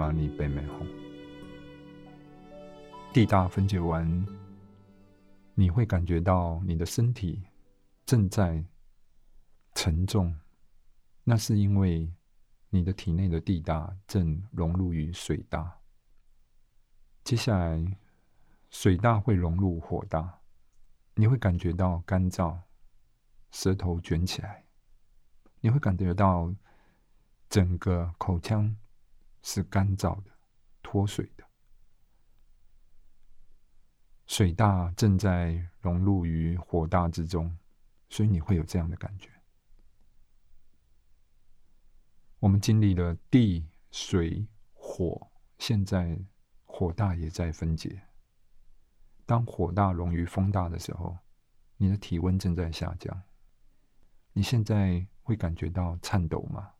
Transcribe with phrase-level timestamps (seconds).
[0.00, 0.86] 玛尼贝美红。
[3.12, 4.26] 地大分解完，
[5.54, 7.42] 你会感觉到你的身体
[8.06, 8.64] 正在
[9.74, 10.38] 沉重，
[11.24, 12.10] 那是因为
[12.70, 15.80] 你的体内的地大正融入于水大。
[17.24, 17.98] 接下来，
[18.70, 20.40] 水大会融入火大，
[21.14, 22.56] 你会感觉到干燥，
[23.50, 24.64] 舌头卷起来，
[25.60, 26.54] 你会感觉到
[27.48, 28.76] 整个口腔
[29.42, 30.30] 是干燥的、
[30.82, 31.44] 脱水的。
[34.26, 37.58] 水大正在融入于火大之中，
[38.08, 39.28] 所以你会有这样的感觉。
[42.38, 46.18] 我们经历了地、水、火，现在
[46.64, 48.02] 火大也在分解。
[49.26, 51.18] 当火大融于风大的时候，
[51.76, 53.22] 你的体温正在下降。
[54.32, 56.72] 你现在会感觉到颤抖吗？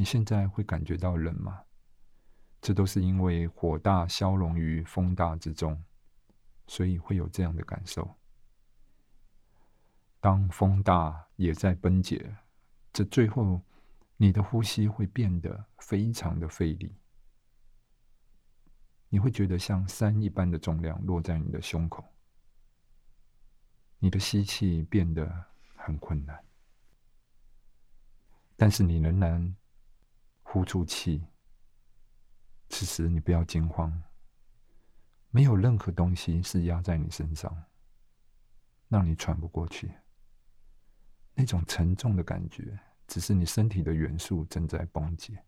[0.00, 1.62] 你现在会感觉到冷吗？
[2.62, 5.78] 这都是因为火大消融于风大之中。
[6.66, 8.16] 所以会有这样的感受。
[10.20, 12.34] 当风大也在崩解，
[12.94, 13.60] 这最后
[14.16, 16.94] 你的呼吸会变得非常的费力，
[19.10, 22.02] 你会觉得像山一般的重量落在你的胸口，
[23.98, 26.42] 你的吸气变得很困难，
[28.56, 29.56] 但是你仍然
[30.52, 31.24] 呼出气。
[32.70, 34.02] 此时你不要惊慌。
[35.30, 37.64] 没有任何东西是压在你身上，
[38.88, 39.92] 让你喘不过去。
[41.34, 45.40] 那种沉重的感觉，只是你身体的元素正在崩解。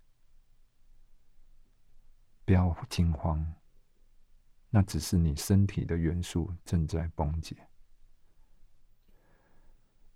[2.45, 3.45] 不要惊慌，
[4.71, 7.57] 那只是你身体的元素正在崩解。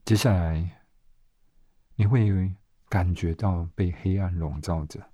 [0.05, 0.87] 接下来，
[1.97, 2.55] 你会
[2.89, 5.11] 感觉到被黑暗笼罩着，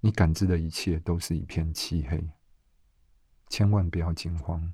[0.00, 2.30] 你感知的一切都是一片漆黑。
[3.48, 4.72] 千万不要惊慌，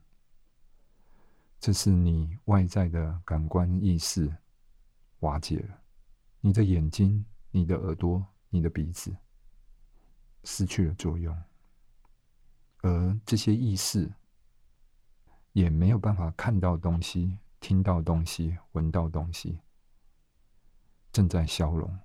[1.59, 4.33] 这是你外在的感官意识
[5.21, 5.83] 瓦解了，
[6.41, 9.17] 你的眼睛、你的耳朵、你的鼻子
[10.45, 11.37] 失去了作用，
[12.83, 14.13] 而这些意识
[15.53, 19.59] 也没有办法看到东西、听到东西、闻到东西，
[21.13, 21.99] 正在消融，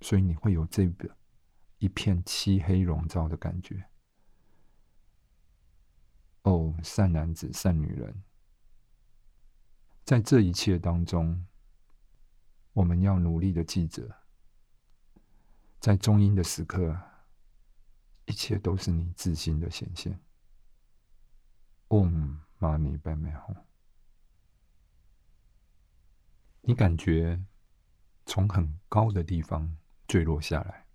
[0.00, 1.16] 所以你会有这个
[1.78, 3.88] 一片漆黑笼罩的感觉。
[6.42, 8.22] 哦，善男子、善女人，
[10.04, 11.46] 在这一切当中，
[12.72, 14.14] 我们要努力的记着，
[15.80, 17.00] 在中阴的时刻，
[18.26, 20.20] 一切都是你自心的显现。
[21.88, 23.56] Om Mani Padme Hum。
[26.62, 27.44] 你感觉
[28.26, 29.76] 从很高的地方
[30.08, 30.86] 坠落下来，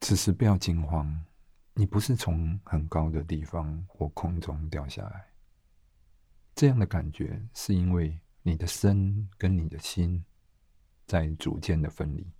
[0.00, 1.24] 此时不要惊慌。
[1.76, 5.32] 你不是从很高的地方或空中掉下来，
[6.54, 10.24] 这样的感觉是因为你的身跟你的心
[11.06, 12.30] 在逐渐的分离。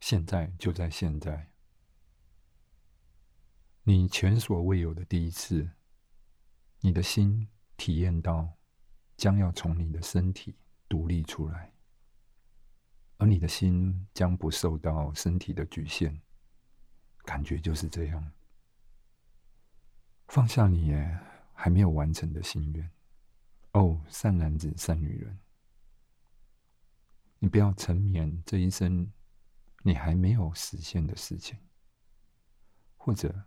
[0.00, 1.50] 现在就在现在，
[3.82, 5.68] 你前所未有的第一次，
[6.80, 8.57] 你的心体验到
[9.18, 10.56] 将要从你的身体
[10.88, 11.72] 独立出来，
[13.18, 16.18] 而你的心将不受到身体的局限。
[17.24, 18.32] 感觉就是这样，
[20.28, 20.94] 放下你
[21.52, 22.90] 还没有完成的心愿。
[23.72, 25.38] 哦，善男子、善女人，
[27.38, 29.12] 你不要沉湎这一生
[29.82, 31.58] 你还没有实现的事情，
[32.96, 33.44] 或者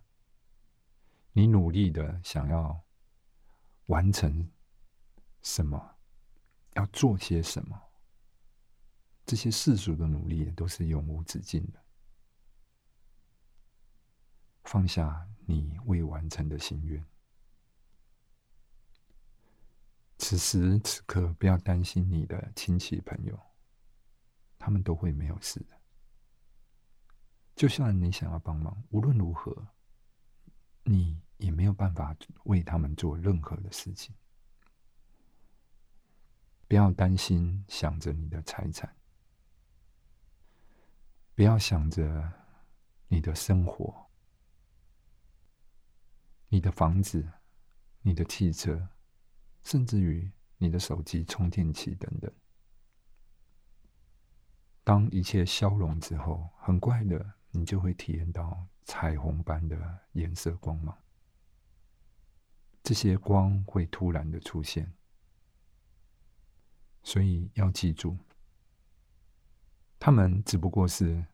[1.31, 2.83] 你努力的想要
[3.87, 4.51] 完成
[5.41, 5.97] 什么，
[6.73, 7.81] 要做些什么，
[9.25, 11.83] 这些世俗的努力都是永无止境的。
[14.63, 17.03] 放下你未完成的心愿。
[20.17, 23.37] 此时此刻，不要担心你的亲戚朋友，
[24.59, 25.81] 他们都会没有事的。
[27.55, 29.67] 就算你想要帮忙，无论如何，
[30.83, 34.15] 你也没有办法为他们做任何的事情。
[36.71, 38.95] 不要担心，想着你的财产，
[41.35, 42.31] 不要想着
[43.09, 44.09] 你的生活。
[46.47, 47.29] 你的房子、
[48.01, 48.87] 你的汽车，
[49.63, 52.31] 甚至于你的手机充电器等等，
[54.81, 60.97] 当一切消融之后，很快的，你就会体验到彩虹般的颜色光芒。
[62.81, 64.89] 这些光会突然的出现，
[67.03, 68.17] 所以要记住，
[69.99, 71.25] 他们只不过是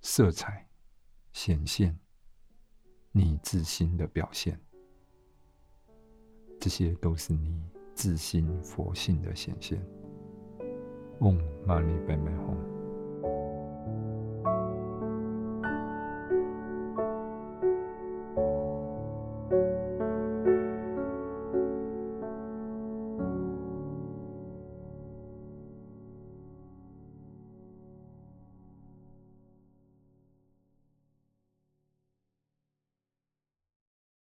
[0.00, 0.68] 色彩
[1.32, 1.98] 显现
[3.12, 4.60] 你自心的表现，
[6.60, 7.62] 这些都是你
[7.94, 9.80] 自心佛性的显现。
[11.20, 11.36] 嗡
[11.66, 12.67] 嘛呢叭咪吽。